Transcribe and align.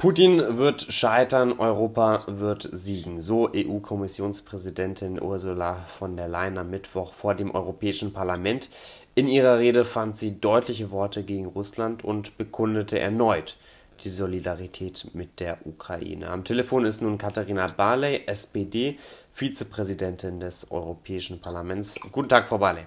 Putin 0.00 0.56
wird 0.56 0.90
scheitern, 0.90 1.52
Europa 1.58 2.24
wird 2.26 2.70
siegen. 2.72 3.20
So 3.20 3.50
EU-Kommissionspräsidentin 3.54 5.20
Ursula 5.20 5.84
von 5.98 6.16
der 6.16 6.26
Leyen 6.26 6.56
am 6.56 6.70
Mittwoch 6.70 7.12
vor 7.12 7.34
dem 7.34 7.54
Europäischen 7.54 8.14
Parlament. 8.14 8.70
In 9.14 9.28
ihrer 9.28 9.58
Rede 9.58 9.84
fand 9.84 10.16
sie 10.16 10.40
deutliche 10.40 10.90
Worte 10.90 11.22
gegen 11.22 11.44
Russland 11.44 12.02
und 12.02 12.38
bekundete 12.38 12.98
erneut 12.98 13.58
die 14.02 14.08
Solidarität 14.08 15.06
mit 15.12 15.38
der 15.38 15.58
Ukraine. 15.66 16.30
Am 16.30 16.44
Telefon 16.44 16.86
ist 16.86 17.02
nun 17.02 17.18
Katharina 17.18 17.66
Barley, 17.66 18.22
SPD, 18.24 18.98
Vizepräsidentin 19.34 20.40
des 20.40 20.70
Europäischen 20.70 21.42
Parlaments. 21.42 21.96
Guten 22.10 22.30
Tag, 22.30 22.48
Frau 22.48 22.56
Barley. 22.56 22.86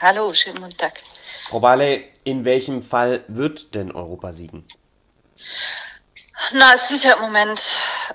Hallo, 0.00 0.34
schönen 0.34 0.60
guten 0.60 0.76
Tag. 0.76 1.00
Frau 1.48 1.60
Barley, 1.60 2.04
in 2.24 2.44
welchem 2.44 2.82
Fall 2.82 3.24
wird 3.26 3.74
denn 3.74 3.90
Europa 3.90 4.32
siegen? 4.34 4.66
Na, 6.52 6.74
es 6.74 6.88
sieht 6.88 7.04
ja 7.04 7.14
im 7.14 7.22
Moment 7.22 7.60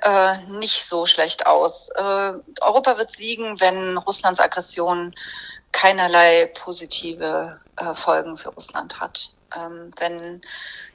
äh, 0.01 0.41
nicht 0.43 0.85
so 0.85 1.05
schlecht 1.05 1.45
aus. 1.45 1.89
Äh, 1.89 2.33
Europa 2.61 2.97
wird 2.97 3.11
siegen, 3.11 3.59
wenn 3.59 3.97
Russlands 3.97 4.39
Aggression 4.39 5.13
keinerlei 5.71 6.51
positive 6.63 7.59
äh, 7.77 7.95
Folgen 7.95 8.37
für 8.37 8.49
Russland 8.49 8.99
hat. 8.99 9.31
Ähm, 9.55 9.91
wenn 9.97 10.41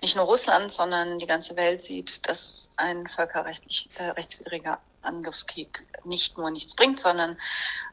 nicht 0.01 0.17
nur 0.17 0.25
Russland, 0.25 0.73
sondern 0.73 1.19
die 1.19 1.27
ganze 1.27 1.57
Welt 1.57 1.83
sieht, 1.83 2.27
dass 2.29 2.71
ein 2.77 3.07
völkerrechtlich 3.07 3.91
äh, 3.99 4.05
rechtswidriger 4.05 4.79
Angriffskrieg 5.03 5.85
nicht 6.05 6.39
nur 6.39 6.51
nichts 6.51 6.75
bringt, 6.75 7.01
sondern 7.01 7.39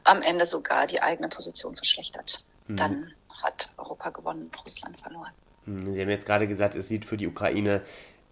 am 0.04 0.22
Ende 0.22 0.46
sogar 0.46 0.86
die 0.86 1.02
eigene 1.02 1.28
Position 1.28 1.76
verschlechtert, 1.76 2.44
mhm. 2.66 2.76
dann 2.76 3.14
hat 3.42 3.68
Europa 3.76 4.10
gewonnen 4.10 4.44
und 4.44 4.64
Russland 4.64 5.00
verloren. 5.00 5.32
Hm, 5.64 5.94
Sie 5.94 6.00
haben 6.00 6.10
jetzt 6.10 6.26
gerade 6.26 6.48
gesagt, 6.48 6.74
es 6.74 6.88
sieht 6.88 7.04
für 7.04 7.16
die 7.16 7.26
Ukraine 7.26 7.82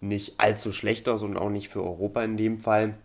nicht 0.03 0.39
allzu 0.39 0.71
schlecht 0.73 1.07
aus 1.09 1.23
und 1.23 1.37
auch 1.37 1.49
nicht 1.49 1.69
für 1.69 1.83
Europa 1.83 2.23
in 2.23 2.37
dem 2.37 2.59
Fall. 2.59 2.95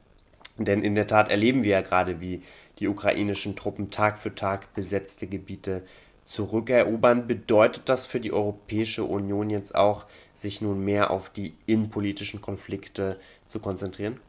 Denn 0.58 0.82
in 0.82 0.94
der 0.94 1.06
Tat 1.06 1.30
erleben 1.30 1.62
wir 1.62 1.70
ja 1.70 1.80
gerade, 1.80 2.20
wie 2.20 2.42
die 2.78 2.88
ukrainischen 2.88 3.56
Truppen 3.56 3.90
Tag 3.90 4.18
für 4.18 4.34
Tag 4.34 4.72
besetzte 4.74 5.26
Gebiete 5.26 5.84
zurückerobern. 6.24 7.26
Bedeutet 7.26 7.88
das 7.88 8.06
für 8.06 8.20
die 8.20 8.32
Europäische 8.32 9.04
Union 9.04 9.50
jetzt 9.50 9.74
auch, 9.74 10.06
sich 10.34 10.60
nun 10.60 10.84
mehr 10.84 11.10
auf 11.10 11.30
die 11.30 11.54
innenpolitischen 11.66 12.40
Konflikte 12.40 13.18
zu 13.46 13.60
konzentrieren? 13.60 14.20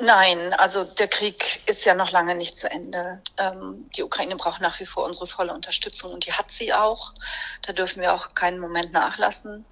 Nein, 0.00 0.54
also 0.54 0.84
der 0.84 1.08
Krieg 1.08 1.60
ist 1.66 1.84
ja 1.84 1.94
noch 1.94 2.12
lange 2.12 2.36
nicht 2.36 2.56
zu 2.56 2.70
Ende. 2.70 3.20
Ähm, 3.36 3.90
die 3.96 4.04
Ukraine 4.04 4.36
braucht 4.36 4.60
nach 4.60 4.78
wie 4.78 4.86
vor 4.86 5.04
unsere 5.04 5.26
volle 5.26 5.52
Unterstützung 5.52 6.12
und 6.12 6.24
die 6.26 6.32
hat 6.32 6.52
sie 6.52 6.72
auch. 6.72 7.14
Da 7.62 7.72
dürfen 7.72 8.00
wir 8.00 8.14
auch 8.14 8.34
keinen 8.34 8.60
Moment 8.60 8.92
nachlassen. 8.92 9.64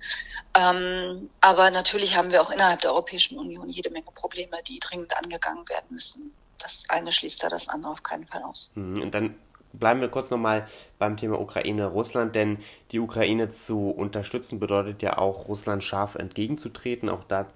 Ähm, 0.54 1.30
aber 1.40 1.70
natürlich 1.70 2.16
haben 2.16 2.32
wir 2.32 2.42
auch 2.42 2.50
innerhalb 2.50 2.80
der 2.80 2.90
Europäischen 2.90 3.38
Union 3.38 3.68
jede 3.68 3.90
Menge 3.90 4.10
Probleme, 4.12 4.58
die 4.66 4.80
dringend 4.80 5.16
angegangen 5.16 5.68
werden 5.68 5.86
müssen. 5.90 6.34
Das 6.58 6.84
eine 6.88 7.12
schließt 7.12 7.42
da 7.42 7.48
das 7.48 7.68
andere 7.68 7.92
auf 7.92 8.02
keinen 8.02 8.26
Fall 8.26 8.42
aus. 8.42 8.72
Mhm, 8.74 9.02
und 9.02 9.14
dann 9.14 9.38
bleiben 9.78 10.00
wir 10.00 10.08
kurz 10.08 10.30
nochmal 10.30 10.66
beim 10.98 11.16
Thema 11.16 11.40
Ukraine-Russland, 11.40 12.34
denn 12.34 12.58
die 12.92 13.00
Ukraine 13.00 13.50
zu 13.50 13.90
unterstützen 13.90 14.58
bedeutet 14.58 15.02
ja 15.02 15.18
auch, 15.18 15.48
Russland 15.48 15.82
scharf 15.82 16.14
entgegenzutreten. 16.14 17.08
Auch 17.08 17.24
da 17.24 17.46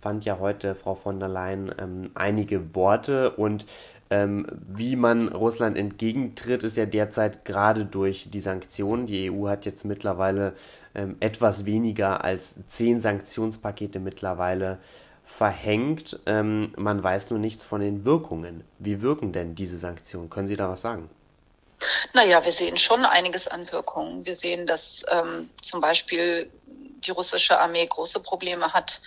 fand 0.00 0.24
ja 0.24 0.38
heute 0.38 0.74
Frau 0.74 0.94
von 0.94 1.20
der 1.20 1.28
Leyen 1.28 1.72
ähm, 1.78 2.10
einige 2.14 2.74
Worte 2.74 3.30
und 3.30 3.66
ähm, 4.12 4.46
wie 4.66 4.96
man 4.96 5.28
Russland 5.28 5.78
entgegentritt, 5.78 6.64
ist 6.64 6.76
ja 6.76 6.86
derzeit 6.86 7.44
gerade 7.44 7.84
durch 7.84 8.28
die 8.30 8.40
Sanktionen. 8.40 9.06
Die 9.06 9.30
EU 9.30 9.48
hat 9.48 9.66
jetzt 9.66 9.84
mittlerweile 9.84 10.54
ähm, 10.96 11.16
etwas 11.20 11.64
weniger 11.64 12.24
als 12.24 12.56
zehn 12.66 12.98
Sanktionspakete 12.98 14.00
mittlerweile 14.00 14.78
verhängt. 15.24 16.18
Ähm, 16.26 16.72
man 16.76 17.02
weiß 17.02 17.30
nur 17.30 17.38
nichts 17.38 17.64
von 17.64 17.80
den 17.80 18.04
Wirkungen. 18.04 18.64
Wie 18.80 19.00
wirken 19.00 19.32
denn 19.32 19.54
diese 19.54 19.78
Sanktionen? 19.78 20.28
Können 20.28 20.48
Sie 20.48 20.56
da 20.56 20.68
was 20.68 20.80
sagen? 20.80 21.08
Naja, 22.12 22.44
wir 22.44 22.52
sehen 22.52 22.76
schon 22.76 23.04
einiges 23.04 23.48
an 23.48 23.70
Wirkungen. 23.72 24.24
Wir 24.26 24.36
sehen, 24.36 24.66
dass 24.66 25.04
ähm, 25.08 25.50
zum 25.62 25.80
Beispiel 25.80 26.50
die 26.66 27.10
russische 27.10 27.58
Armee 27.58 27.86
große 27.86 28.20
Probleme 28.20 28.72
hat, 28.72 29.00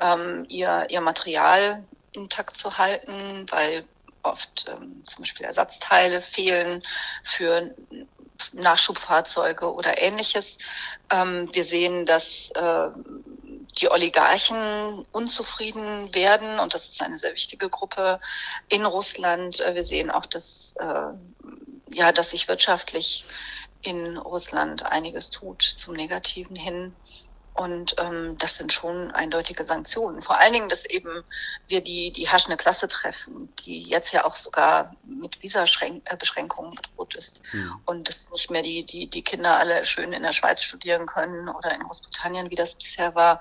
ähm, 0.00 0.46
ihr, 0.48 0.86
ihr 0.88 1.00
Material 1.00 1.84
intakt 2.12 2.56
zu 2.56 2.78
halten, 2.78 3.46
weil 3.50 3.84
oft 4.22 4.66
ähm, 4.68 5.02
zum 5.06 5.22
Beispiel 5.22 5.46
Ersatzteile 5.46 6.20
fehlen 6.20 6.82
für 7.24 7.74
Nachschubfahrzeuge 8.52 9.72
oder 9.72 10.00
ähnliches. 10.00 10.58
Ähm, 11.10 11.48
wir 11.52 11.64
sehen, 11.64 12.06
dass 12.06 12.50
äh, 12.54 12.88
die 13.78 13.90
Oligarchen 13.90 15.06
unzufrieden 15.12 16.14
werden 16.14 16.58
und 16.58 16.74
das 16.74 16.88
ist 16.88 17.02
eine 17.02 17.18
sehr 17.18 17.32
wichtige 17.32 17.68
Gruppe 17.68 18.20
in 18.68 18.84
Russland. 18.84 19.60
Äh, 19.60 19.74
wir 19.74 19.84
sehen 19.84 20.10
auch, 20.10 20.26
dass 20.26 20.74
äh, 20.78 21.12
ja, 21.90 22.12
dass 22.12 22.30
sich 22.30 22.48
wirtschaftlich 22.48 23.24
in 23.82 24.16
Russland 24.16 24.84
einiges 24.84 25.30
tut 25.30 25.62
zum 25.62 25.94
Negativen 25.94 26.56
hin. 26.56 26.94
Und 27.52 27.96
ähm, 27.98 28.38
das 28.38 28.56
sind 28.56 28.72
schon 28.72 29.10
eindeutige 29.10 29.64
Sanktionen. 29.64 30.22
Vor 30.22 30.38
allen 30.38 30.52
Dingen, 30.52 30.68
dass 30.68 30.86
eben 30.86 31.24
wir 31.66 31.82
die, 31.82 32.12
die 32.12 32.26
herrschende 32.26 32.56
Klasse 32.56 32.86
treffen, 32.88 33.52
die 33.66 33.82
jetzt 33.82 34.12
ja 34.12 34.24
auch 34.24 34.36
sogar 34.36 34.94
mit 35.04 35.42
Visabeschränkungen 35.42 36.74
bedroht 36.76 37.14
ist. 37.16 37.42
Mhm. 37.52 37.80
Und 37.86 38.08
dass 38.08 38.30
nicht 38.30 38.50
mehr 38.50 38.62
die, 38.62 38.86
die, 38.86 39.08
die 39.08 39.22
Kinder 39.22 39.58
alle 39.58 39.84
schön 39.84 40.12
in 40.12 40.22
der 40.22 40.32
Schweiz 40.32 40.62
studieren 40.62 41.06
können 41.06 41.48
oder 41.48 41.74
in 41.74 41.82
Großbritannien, 41.82 42.50
wie 42.50 42.56
das 42.56 42.76
bisher 42.76 43.14
war. 43.14 43.40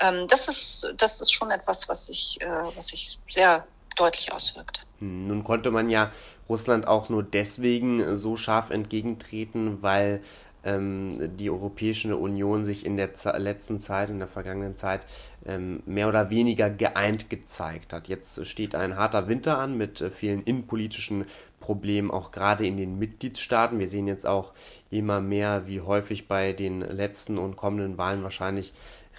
Ähm, 0.00 0.26
das 0.26 0.48
ist, 0.48 0.94
das 0.96 1.20
ist 1.20 1.32
schon 1.32 1.50
etwas, 1.50 1.88
was 1.88 2.06
sich, 2.06 2.38
äh, 2.40 2.48
was 2.74 2.88
sich 2.88 3.18
sehr 3.28 3.66
deutlich 3.94 4.32
auswirkt. 4.32 4.80
Hm, 4.98 5.28
nun 5.28 5.44
konnte 5.44 5.70
man 5.70 5.90
ja 5.90 6.12
Russland 6.50 6.86
auch 6.86 7.08
nur 7.08 7.22
deswegen 7.22 8.16
so 8.16 8.36
scharf 8.36 8.70
entgegentreten, 8.70 9.78
weil 9.82 10.20
ähm, 10.64 11.36
die 11.38 11.48
Europäische 11.48 12.16
Union 12.16 12.64
sich 12.64 12.84
in 12.84 12.96
der 12.96 13.10
letzten 13.38 13.80
Zeit, 13.80 14.10
in 14.10 14.18
der 14.18 14.28
vergangenen 14.28 14.76
Zeit 14.76 15.02
ähm, 15.46 15.82
mehr 15.86 16.08
oder 16.08 16.28
weniger 16.28 16.68
geeint 16.68 17.30
gezeigt 17.30 17.92
hat. 17.92 18.08
Jetzt 18.08 18.46
steht 18.46 18.74
ein 18.74 18.96
harter 18.96 19.28
Winter 19.28 19.58
an 19.58 19.76
mit 19.78 20.00
äh, 20.00 20.10
vielen 20.10 20.42
innenpolitischen 20.42 21.24
Problemen, 21.60 22.10
auch 22.10 22.30
gerade 22.30 22.66
in 22.66 22.76
den 22.76 22.98
Mitgliedstaaten. 22.98 23.78
Wir 23.78 23.88
sehen 23.88 24.06
jetzt 24.06 24.26
auch 24.26 24.52
immer 24.90 25.20
mehr, 25.20 25.66
wie 25.66 25.80
häufig 25.80 26.28
bei 26.28 26.52
den 26.52 26.80
letzten 26.80 27.38
und 27.38 27.56
kommenden 27.56 27.96
Wahlen 27.96 28.22
wahrscheinlich 28.22 28.72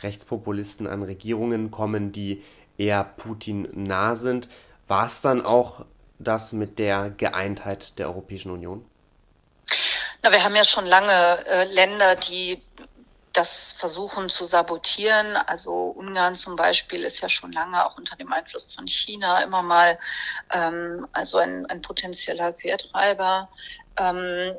Rechtspopulisten 0.03 0.85
an 0.87 1.03
Regierungen 1.03 1.71
kommen, 1.71 2.11
die 2.11 2.41
eher 2.77 3.03
Putin 3.03 3.67
nah 3.73 4.15
sind. 4.15 4.49
War 4.87 5.05
es 5.05 5.21
dann 5.21 5.41
auch 5.41 5.85
das 6.23 6.53
mit 6.53 6.79
der 6.79 7.09
Geeintheit 7.09 7.97
der 7.99 8.07
Europäischen 8.07 8.51
Union? 8.51 8.85
Na, 10.23 10.31
wir 10.31 10.43
haben 10.43 10.55
ja 10.55 10.63
schon 10.63 10.85
lange 10.85 11.45
äh, 11.47 11.63
Länder, 11.65 12.15
die 12.15 12.61
das 13.33 13.71
versuchen 13.73 14.29
zu 14.29 14.45
sabotieren. 14.45 15.35
Also 15.35 15.71
Ungarn 15.71 16.35
zum 16.35 16.55
Beispiel 16.55 17.03
ist 17.03 17.21
ja 17.21 17.29
schon 17.29 17.51
lange 17.51 17.85
auch 17.85 17.97
unter 17.97 18.15
dem 18.15 18.31
Einfluss 18.31 18.67
von 18.73 18.87
China 18.87 19.41
immer 19.41 19.61
mal 19.61 19.97
ähm, 20.51 21.07
also 21.13 21.37
ein, 21.37 21.65
ein 21.67 21.81
potenzieller 21.81 22.53
Quertreiber. 22.53 23.49
Ähm, 23.97 24.55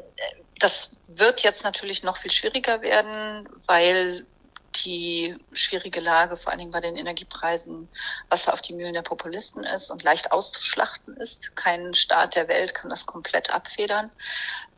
das 0.59 0.93
wird 1.09 1.43
jetzt 1.43 1.65
natürlich 1.65 2.03
noch 2.03 2.17
viel 2.17 2.31
schwieriger 2.31 2.83
werden, 2.83 3.49
weil 3.67 4.27
die 4.73 5.37
schwierige 5.53 6.01
Lage, 6.01 6.37
vor 6.37 6.51
allen 6.51 6.59
Dingen 6.59 6.71
bei 6.71 6.81
den 6.81 6.97
Energiepreisen, 6.97 7.89
Wasser 8.29 8.53
auf 8.53 8.61
die 8.61 8.75
Mühlen 8.75 8.95
der 8.95 9.03
Populisten 9.03 9.65
ist 9.65 9.91
und 9.91 10.03
leicht 10.03 10.33
auszuschlachten 10.33 11.17
ist. 11.17 11.55
Kein 11.57 11.95
Staat 11.95 12.37
der 12.37 12.49
Welt 12.49 12.75
kann 12.75 12.91
das 12.91 13.07
komplett 13.07 13.51
abfedern. 13.51 14.11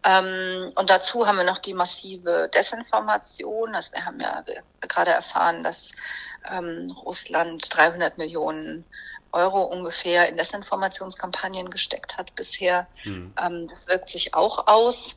Ähm, 0.04 0.72
und 0.74 0.90
dazu 0.90 1.26
haben 1.26 1.36
wir 1.36 1.44
noch 1.44 1.58
die 1.58 1.74
massive 1.74 2.50
Desinformation. 2.54 3.74
Also 3.74 3.92
wir 3.92 4.04
haben 4.04 4.20
ja 4.20 4.44
gerade 4.82 5.10
erfahren, 5.10 5.62
dass 5.62 5.92
ähm, 6.50 6.94
Russland 7.04 7.66
300 7.74 8.18
Millionen 8.18 8.84
Euro 9.32 9.64
ungefähr 9.64 10.28
in 10.28 10.36
Desinformationskampagnen 10.36 11.70
gesteckt 11.70 12.16
hat 12.16 12.34
bisher. 12.34 12.86
Hm. 13.02 13.32
Ähm, 13.42 13.66
das 13.66 13.88
wirkt 13.88 14.10
sich 14.10 14.34
auch 14.34 14.66
aus. 14.66 15.16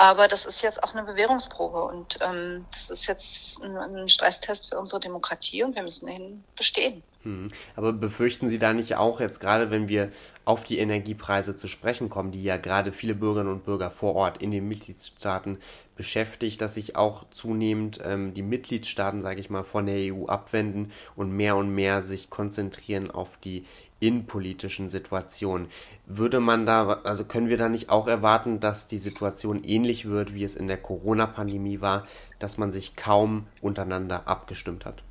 Aber 0.00 0.28
das 0.28 0.46
ist 0.46 0.62
jetzt 0.62 0.82
auch 0.82 0.94
eine 0.94 1.04
Bewährungsprobe 1.04 1.84
und 1.84 2.16
ähm, 2.22 2.64
das 2.72 2.88
ist 2.88 3.06
jetzt 3.06 3.62
ein, 3.62 3.76
ein 3.76 4.08
Stresstest 4.08 4.70
für 4.70 4.78
unsere 4.78 4.98
Demokratie 4.98 5.62
und 5.62 5.74
wir 5.74 5.82
müssen 5.82 6.06
den 6.06 6.42
bestehen. 6.56 7.02
Hm. 7.22 7.48
Aber 7.76 7.92
befürchten 7.92 8.48
Sie 8.48 8.58
da 8.58 8.72
nicht 8.72 8.96
auch 8.96 9.20
jetzt 9.20 9.40
gerade, 9.40 9.70
wenn 9.70 9.88
wir 9.88 10.10
auf 10.46 10.64
die 10.64 10.78
Energiepreise 10.78 11.54
zu 11.54 11.68
sprechen 11.68 12.08
kommen, 12.08 12.32
die 12.32 12.42
ja 12.42 12.56
gerade 12.56 12.92
viele 12.92 13.14
Bürgerinnen 13.14 13.52
und 13.52 13.64
Bürger 13.64 13.90
vor 13.90 14.14
Ort 14.14 14.40
in 14.40 14.50
den 14.50 14.66
Mitgliedstaaten 14.66 15.58
beschäftigt, 15.96 16.62
dass 16.62 16.74
sich 16.74 16.96
auch 16.96 17.28
zunehmend 17.30 18.00
ähm, 18.02 18.32
die 18.32 18.42
Mitgliedstaaten, 18.42 19.20
sage 19.20 19.40
ich 19.40 19.50
mal, 19.50 19.64
von 19.64 19.84
der 19.84 20.14
EU 20.14 20.26
abwenden 20.26 20.92
und 21.14 21.30
mehr 21.30 21.56
und 21.56 21.74
mehr 21.74 22.00
sich 22.00 22.30
konzentrieren 22.30 23.10
auf 23.10 23.28
die 23.44 23.66
innenpolitischen 24.00 24.88
Situationen. 24.88 25.68
Würde 26.06 26.40
man 26.40 26.64
da, 26.64 27.00
also 27.04 27.26
können 27.26 27.50
wir 27.50 27.58
da 27.58 27.68
nicht 27.68 27.90
auch 27.90 28.08
erwarten, 28.08 28.60
dass 28.60 28.86
die 28.86 28.98
Situation 28.98 29.62
ähnlich 29.62 30.08
wird, 30.08 30.32
wie 30.32 30.44
es 30.44 30.56
in 30.56 30.68
der 30.68 30.78
Corona-Pandemie 30.78 31.82
war, 31.82 32.06
dass 32.38 32.56
man 32.56 32.72
sich 32.72 32.96
kaum 32.96 33.46
untereinander 33.60 34.26
abgestimmt 34.26 34.86
hat? 34.86 35.02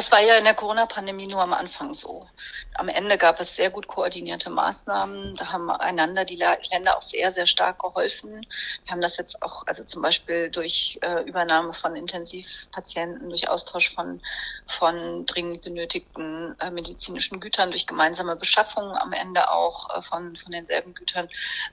Das 0.00 0.10
war 0.10 0.22
ja 0.22 0.36
in 0.36 0.44
der 0.44 0.54
Corona-Pandemie 0.54 1.26
nur 1.26 1.42
am 1.42 1.52
Anfang 1.52 1.92
so. 1.92 2.26
Am 2.72 2.88
Ende 2.88 3.18
gab 3.18 3.38
es 3.38 3.54
sehr 3.54 3.68
gut 3.68 3.86
koordinierte 3.86 4.48
Maßnahmen. 4.48 5.36
Da 5.36 5.52
haben 5.52 5.68
einander 5.70 6.24
die 6.24 6.36
Länder 6.36 6.96
auch 6.96 7.02
sehr, 7.02 7.30
sehr 7.30 7.44
stark 7.44 7.80
geholfen. 7.80 8.46
Wir 8.84 8.92
haben 8.92 9.02
das 9.02 9.18
jetzt 9.18 9.42
auch, 9.42 9.66
also 9.66 9.84
zum 9.84 10.00
Beispiel 10.00 10.48
durch 10.48 10.98
äh, 11.02 11.22
Übernahme 11.24 11.74
von 11.74 11.96
Intensivpatienten, 11.96 13.28
durch 13.28 13.50
Austausch 13.50 13.94
von, 13.94 14.22
von 14.68 15.26
dringend 15.26 15.60
benötigten 15.60 16.56
äh, 16.60 16.70
medizinischen 16.70 17.38
Gütern, 17.38 17.70
durch 17.70 17.86
gemeinsame 17.86 18.36
Beschaffung 18.36 18.96
am 18.96 19.12
Ende 19.12 19.50
auch 19.50 19.94
äh, 19.94 20.00
von, 20.00 20.34
von 20.34 20.50
denselben 20.50 20.94
Gütern. 20.94 21.28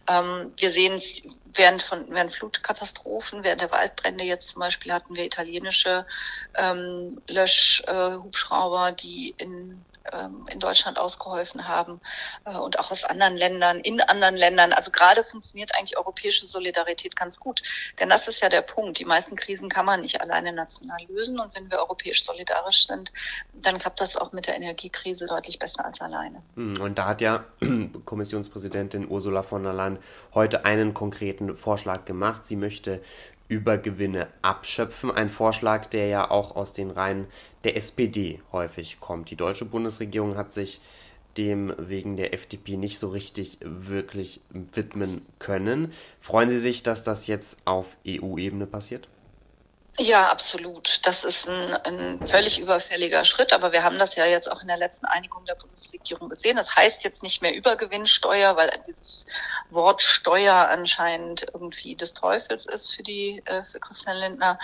Ähm, 0.09 0.51
wir 0.57 0.71
sehen 0.71 0.95
es 0.95 1.21
während 1.57 1.81
von, 1.81 2.06
während 2.09 2.33
Flutkatastrophen, 2.33 3.44
während 3.44 3.62
der 3.62 3.71
Waldbrände 3.71 4.24
jetzt 4.24 4.50
zum 4.50 4.59
Beispiel 4.59 4.94
hatten 4.94 5.15
wir 5.15 5.25
italienische 5.25 6.06
ähm, 6.56 7.21
Löschhubschrauber, 7.27 8.89
äh, 8.89 8.94
die 8.95 9.36
in 9.38 9.83
ähm, 10.13 10.45
in 10.50 10.59
Deutschland 10.59 10.98
ausgeholfen 10.98 11.68
haben 11.68 12.00
äh, 12.45 12.56
und 12.56 12.80
auch 12.80 12.92
aus 12.92 13.04
anderen 13.04 13.36
Ländern, 13.36 13.80
in 13.80 14.00
anderen 14.00 14.36
Ländern. 14.36 14.71
Also 14.71 14.92
gerade 14.92 15.24
funktioniert 15.24 15.75
eigentlich 15.75 15.98
europäische 15.98 16.48
Solidarität 16.48 17.15
ganz 17.15 17.39
gut. 17.39 17.62
Denn 18.00 18.10
das 18.10 18.27
ist 18.27 18.42
ja 18.42 18.50
der 18.50 18.62
Punkt. 18.62 19.00
Die 19.00 19.06
meisten 19.06 19.36
Krisen 19.36 19.69
kann 19.69 19.86
man 19.86 20.01
nicht 20.01 20.21
alleine 20.21 20.53
national 20.53 21.00
lösen. 21.10 21.39
Und 21.39 21.53
wenn 21.56 21.69
wir 21.69 21.80
europäisch 21.80 22.24
solidarisch 22.24 22.88
sind, 22.88 23.12
dann 23.53 23.80
klappt 23.80 24.00
das 24.00 24.15
auch 24.15 24.31
mit 24.31 24.48
der 24.48 24.56
Energiekrise 24.56 25.27
deutlich 25.27 25.60
besser 25.60 25.86
als 25.86 26.00
alleine. 26.00 26.42
Hm, 26.56 26.80
und 26.80 26.98
da 26.98 27.07
hat 27.07 27.21
ja 27.21 27.44
Kommissionspräsidentin 28.06 29.10
Ursula 29.10 29.44
von 29.44 29.63
der 29.63 29.74
Leyen 29.74 30.00
heute 30.33 30.65
einen 30.65 30.94
konkreten 30.94 31.46
Vorschlag 31.55 32.05
gemacht. 32.05 32.45
Sie 32.45 32.55
möchte 32.55 33.01
Übergewinne 33.47 34.27
abschöpfen. 34.41 35.11
Ein 35.11 35.29
Vorschlag, 35.29 35.85
der 35.88 36.07
ja 36.07 36.29
auch 36.29 36.55
aus 36.55 36.73
den 36.73 36.91
Reihen 36.91 37.27
der 37.63 37.77
SPD 37.77 38.41
häufig 38.51 38.99
kommt. 38.99 39.29
Die 39.29 39.35
deutsche 39.35 39.65
Bundesregierung 39.65 40.35
hat 40.35 40.53
sich 40.53 40.81
dem 41.38 41.73
wegen 41.77 42.17
der 42.17 42.33
FDP 42.33 42.77
nicht 42.77 42.99
so 42.99 43.09
richtig 43.09 43.57
wirklich 43.61 44.41
widmen 44.49 45.25
können. 45.39 45.94
Freuen 46.19 46.49
Sie 46.49 46.59
sich, 46.59 46.83
dass 46.83 47.03
das 47.03 47.27
jetzt 47.27 47.59
auf 47.65 47.85
EU-Ebene 48.07 48.65
passiert? 48.65 49.07
Ja, 49.99 50.29
absolut. 50.29 50.99
Das 51.07 51.23
ist 51.23 51.47
ein, 51.47 51.73
ein 51.73 52.27
völlig 52.27 52.59
überfälliger 52.59 53.25
Schritt, 53.25 53.51
aber 53.51 53.71
wir 53.71 53.81
haben 53.83 53.97
das 53.97 54.15
ja 54.15 54.25
jetzt 54.27 54.49
auch 54.51 54.61
in 54.61 54.67
der 54.67 54.77
letzten 54.77 55.07
Einigung 55.07 55.44
der 55.45 55.55
Bundesregierung 55.55 56.29
gesehen. 56.29 56.55
Das 56.55 56.75
heißt 56.75 57.03
jetzt 57.03 57.23
nicht 57.23 57.41
mehr 57.41 57.55
Übergewinnsteuer, 57.55 58.55
weil 58.55 58.69
dieses 58.85 59.25
Wort 59.71 60.03
Steuer 60.03 60.53
anscheinend 60.53 61.47
irgendwie 61.51 61.95
des 61.95 62.13
Teufels 62.13 62.67
ist 62.67 62.95
für 62.95 63.01
die 63.01 63.41
äh, 63.45 63.63
für 63.71 63.79
Christian 63.79 64.17
Lindner. 64.17 64.59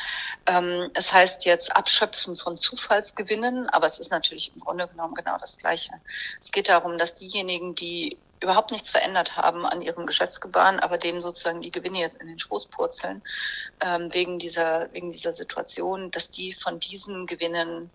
Ähm, 0.45 0.91
es 0.93 1.11
heißt 1.11 1.45
jetzt 1.45 1.75
Abschöpfen 1.75 2.35
von 2.35 2.55
Zufallsgewinnen, 2.55 3.67
aber 3.69 3.87
es 3.87 3.97
ist 3.97 4.11
natürlich 4.11 4.53
im 4.53 4.61
Grunde 4.61 4.87
genommen 4.87 5.15
genau 5.15 5.39
das 5.39 5.57
Gleiche. 5.57 5.93
Es 6.39 6.51
geht 6.51 6.69
darum, 6.69 6.99
dass 6.99 7.15
diejenigen, 7.15 7.73
die 7.73 8.19
überhaupt 8.43 8.71
nichts 8.71 8.89
verändert 8.89 9.37
haben 9.37 9.65
an 9.65 9.81
ihrem 9.81 10.05
Geschäftsgebaren, 10.05 10.79
aber 10.79 10.97
denen 10.97 11.21
sozusagen 11.21 11.61
die 11.61 11.71
Gewinne 11.71 11.99
jetzt 11.99 12.21
in 12.21 12.27
den 12.27 12.39
Schoß 12.39 12.67
purzeln, 12.67 13.23
ähm, 13.79 14.13
wegen 14.13 14.37
dieser, 14.37 14.91
wegen 14.93 15.09
dieser 15.09 15.33
Situation, 15.33 16.11
dass 16.11 16.29
die 16.29 16.53
von 16.53 16.79
diesen 16.79 17.25
Gewinnen 17.25 17.89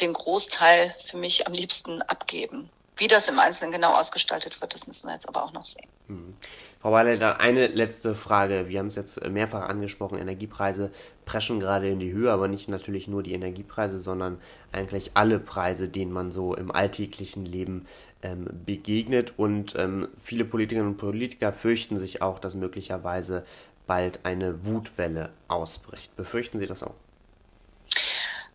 den 0.00 0.12
Großteil 0.12 0.94
für 1.06 1.16
mich 1.16 1.46
am 1.46 1.52
liebsten 1.52 2.02
abgeben. 2.02 2.70
Wie 2.96 3.08
das 3.08 3.28
im 3.28 3.38
Einzelnen 3.38 3.72
genau 3.72 3.92
ausgestaltet 3.94 4.60
wird, 4.60 4.74
das 4.74 4.86
müssen 4.86 5.08
wir 5.08 5.14
jetzt 5.14 5.28
aber 5.28 5.42
auch 5.42 5.52
noch 5.52 5.64
sehen. 5.64 5.88
Mhm. 6.08 6.36
Frau 6.80 6.92
Weiler, 6.92 7.40
eine 7.40 7.66
letzte 7.66 8.14
Frage. 8.14 8.68
Wir 8.68 8.78
haben 8.78 8.88
es 8.88 8.94
jetzt 8.94 9.22
mehrfach 9.26 9.68
angesprochen, 9.68 10.18
Energiepreise 10.18 10.92
preschen 11.24 11.58
gerade 11.58 11.88
in 11.88 11.98
die 11.98 12.12
Höhe, 12.12 12.30
aber 12.30 12.46
nicht 12.46 12.68
natürlich 12.68 13.08
nur 13.08 13.22
die 13.22 13.32
Energiepreise, 13.32 14.00
sondern 14.00 14.40
eigentlich 14.70 15.12
alle 15.14 15.38
Preise, 15.38 15.88
denen 15.88 16.12
man 16.12 16.30
so 16.30 16.54
im 16.54 16.70
alltäglichen 16.70 17.46
Leben 17.46 17.86
ähm, 18.22 18.48
begegnet. 18.66 19.32
Und 19.38 19.74
ähm, 19.76 20.08
viele 20.22 20.44
Politikerinnen 20.44 20.92
und 20.92 20.98
Politiker 20.98 21.52
fürchten 21.52 21.98
sich 21.98 22.22
auch, 22.22 22.38
dass 22.38 22.54
möglicherweise 22.54 23.44
bald 23.86 24.20
eine 24.24 24.64
Wutwelle 24.64 25.30
ausbricht. 25.48 26.14
Befürchten 26.16 26.58
Sie 26.58 26.66
das 26.66 26.82
auch? 26.82 26.94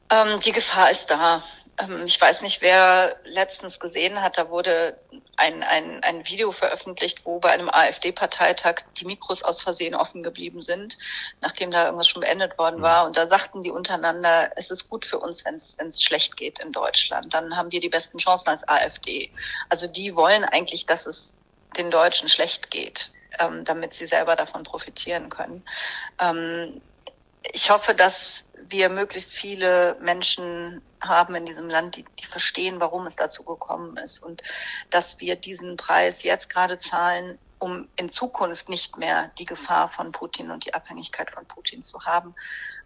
Ähm, 0.10 0.40
die 0.42 0.52
Gefahr 0.52 0.92
ist 0.92 1.08
da. 1.12 1.44
Ähm, 1.80 2.04
ich 2.06 2.20
weiß 2.20 2.42
nicht, 2.42 2.62
wer 2.62 3.16
letztens 3.24 3.80
gesehen 3.80 4.22
hat, 4.22 4.38
da 4.38 4.50
wurde 4.50 5.00
ein, 5.38 5.64
ein, 5.64 6.04
ein 6.04 6.28
Video 6.28 6.52
veröffentlicht, 6.52 7.26
wo 7.26 7.40
bei 7.40 7.52
einem 7.52 7.70
AfD-Parteitag 7.70 8.82
die 8.98 9.06
Mikros 9.06 9.42
aus 9.44 9.62
Versehen 9.62 9.96
offen 9.96 10.22
geblieben 10.22 10.62
sind, 10.62 10.98
nachdem 11.42 11.72
da 11.72 11.86
irgendwas 11.86 12.08
schon 12.08 12.22
beendet 12.22 12.58
worden 12.58 12.80
mhm. 12.80 12.84
war. 12.84 13.06
Und 13.06 13.18
da 13.18 13.28
sagten 13.28 13.62
die 13.62 13.72
untereinander, 13.72 14.52
es 14.58 14.70
ist 14.70 14.90
gut 14.90 15.06
für 15.06 15.20
uns, 15.20 15.46
wenn 15.46 15.56
es 15.56 16.04
schlecht 16.04 16.36
geht 16.36 16.60
in 16.60 16.72
Deutschland. 16.72 17.34
Dann 17.34 17.56
haben 17.56 17.72
wir 17.72 17.80
die 17.80 17.90
besten 17.90 18.18
Chancen 18.18 18.50
als 18.50 18.68
AfD. 18.68 19.32
Also 19.70 19.88
die 19.88 20.16
wollen 20.16 20.44
eigentlich, 20.44 20.86
dass 20.86 21.06
es 21.06 21.38
den 21.78 21.92
Deutschen 21.92 22.28
schlecht 22.30 22.72
geht, 22.72 23.12
ähm, 23.40 23.64
damit 23.64 23.94
sie 23.94 24.08
selber 24.08 24.36
davon 24.36 24.64
profitieren 24.64 25.30
können. 25.30 25.64
Ähm, 26.20 26.82
ich 27.44 27.70
hoffe, 27.70 27.96
dass 27.96 28.46
wir 28.68 28.90
möglichst 28.90 29.34
viele 29.34 29.98
Menschen 30.02 30.82
haben 31.02 31.36
in 31.36 31.46
diesem 31.46 31.70
Land, 31.70 31.96
die, 31.96 32.06
die 32.20 32.26
verstehen, 32.26 32.80
warum 32.80 33.06
es 33.06 33.16
dazu 33.16 33.44
gekommen 33.44 33.98
ist 33.98 34.22
und 34.22 34.42
dass 34.90 35.20
wir 35.20 35.36
diesen 35.36 35.78
Preis 35.78 36.24
jetzt 36.24 36.50
gerade 36.50 36.78
zahlen, 36.78 37.40
um 37.58 37.90
in 37.96 38.10
Zukunft 38.10 38.70
nicht 38.70 38.98
mehr 38.98 39.32
die 39.38 39.46
Gefahr 39.46 39.88
von 39.88 40.12
Putin 40.12 40.52
und 40.52 40.66
die 40.66 40.74
Abhängigkeit 40.74 41.32
von 41.32 41.46
Putin 41.46 41.82
zu 41.82 42.02
haben. 42.06 42.36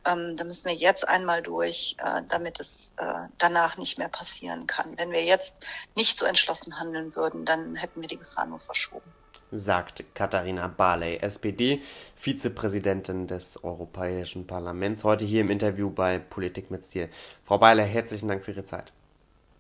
Ähm, 0.06 0.36
da 0.36 0.44
müssen 0.44 0.68
wir 0.68 0.76
jetzt 0.76 1.08
einmal 1.08 1.42
durch, 1.42 1.96
äh, 2.00 2.22
damit 2.28 2.60
es 2.60 2.94
äh, 2.98 3.28
danach 3.38 3.78
nicht 3.78 3.98
mehr 3.98 4.10
passieren 4.10 4.68
kann. 4.68 4.98
Wenn 4.98 5.12
wir 5.12 5.24
jetzt 5.24 5.64
nicht 5.96 6.18
so 6.18 6.26
entschlossen 6.26 6.80
handeln 6.80 7.16
würden, 7.16 7.46
dann 7.46 7.76
hätten 7.76 8.02
wir 8.02 8.08
die 8.08 8.18
Gefahr 8.18 8.46
nur 8.46 8.60
verschoben 8.60 9.14
sagt 9.54 10.04
Katharina 10.16 10.68
Barley, 10.68 11.18
SPD, 11.18 11.82
Vizepräsidentin 12.16 13.28
des 13.28 13.64
Europäischen 13.64 14.48
Parlaments, 14.48 15.04
heute 15.04 15.26
hier 15.26 15.42
im 15.42 15.52
Interview 15.52 15.90
bei 15.90 16.20
Politik 16.20 16.72
mit 16.72 16.84
Stil. 16.84 17.10
Frau 17.46 17.58
Barley, 17.58 17.88
herzlichen 17.88 18.28
Dank 18.28 18.44
für 18.44 18.52
Ihre 18.52 18.64
Zeit. 18.64 18.92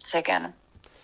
Sehr 0.03 0.21
gerne. 0.21 0.53